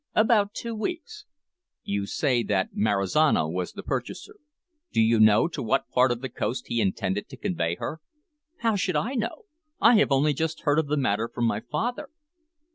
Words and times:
"About 0.15 0.55
two 0.55 0.73
weeks." 0.73 1.25
"You 1.83 2.07
say 2.07 2.41
that 2.41 2.71
Marizano 2.73 3.47
was 3.47 3.73
the 3.73 3.83
purchaser. 3.83 4.37
Do 4.91 4.99
you 4.99 5.19
know 5.19 5.47
to 5.49 5.61
what 5.61 5.89
part 5.89 6.11
of 6.11 6.21
the 6.21 6.29
coast 6.29 6.65
he 6.69 6.81
intended 6.81 7.29
to 7.29 7.37
convey 7.37 7.75
her?" 7.75 8.01
"How 8.61 8.75
should 8.75 8.95
I 8.95 9.13
know? 9.13 9.45
I 9.79 9.97
have 9.97 10.11
only 10.11 10.33
just 10.33 10.61
heard 10.61 10.79
of 10.79 10.87
the 10.87 10.97
matter 10.97 11.29
from 11.31 11.45
my 11.45 11.59
father." 11.59 12.09